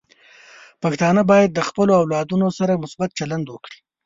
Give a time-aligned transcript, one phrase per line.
[0.81, 3.77] پښتانه بايد د خپلو اولادونو سره مثبت چلند وکړي.